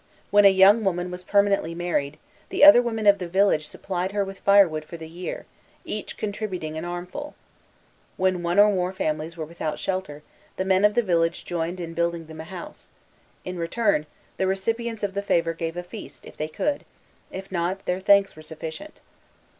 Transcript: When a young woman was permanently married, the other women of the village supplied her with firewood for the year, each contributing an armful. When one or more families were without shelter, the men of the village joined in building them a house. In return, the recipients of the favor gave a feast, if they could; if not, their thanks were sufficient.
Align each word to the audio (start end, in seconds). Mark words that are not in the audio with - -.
When 0.31 0.45
a 0.45 0.49
young 0.49 0.83
woman 0.83 1.11
was 1.11 1.21
permanently 1.23 1.75
married, 1.75 2.17
the 2.49 2.63
other 2.63 2.81
women 2.81 3.05
of 3.05 3.19
the 3.19 3.27
village 3.27 3.67
supplied 3.67 4.13
her 4.13 4.25
with 4.25 4.39
firewood 4.39 4.83
for 4.83 4.97
the 4.97 5.07
year, 5.07 5.45
each 5.85 6.17
contributing 6.17 6.75
an 6.75 6.85
armful. 6.85 7.35
When 8.17 8.41
one 8.41 8.57
or 8.57 8.71
more 8.73 8.93
families 8.93 9.37
were 9.37 9.45
without 9.45 9.77
shelter, 9.77 10.23
the 10.55 10.65
men 10.65 10.85
of 10.85 10.95
the 10.95 11.03
village 11.03 11.45
joined 11.45 11.79
in 11.79 11.93
building 11.93 12.25
them 12.25 12.41
a 12.41 12.45
house. 12.45 12.89
In 13.45 13.59
return, 13.59 14.07
the 14.37 14.47
recipients 14.47 15.03
of 15.03 15.13
the 15.13 15.21
favor 15.21 15.53
gave 15.53 15.77
a 15.77 15.83
feast, 15.83 16.25
if 16.25 16.35
they 16.35 16.47
could; 16.47 16.83
if 17.29 17.51
not, 17.51 17.85
their 17.85 17.99
thanks 17.99 18.35
were 18.35 18.41
sufficient. 18.41 19.01